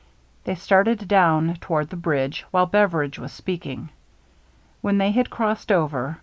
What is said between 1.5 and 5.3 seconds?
toward the bridge while Beveridge was speaking. When they had